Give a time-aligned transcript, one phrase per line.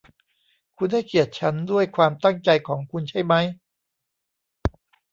[0.77, 3.45] คุณให้เกียรติฉันด้วยความตั้งใจของคุณใช่มั้ย